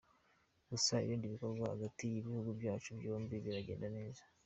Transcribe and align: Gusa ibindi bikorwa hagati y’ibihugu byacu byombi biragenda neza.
Gusa 0.71 0.93
ibindi 1.05 1.31
bikorwa 1.33 1.65
hagati 1.73 2.01
y’ibihugu 2.05 2.49
byacu 2.59 2.89
byombi 2.99 3.35
biragenda 3.45 3.87
neza. 3.97 4.21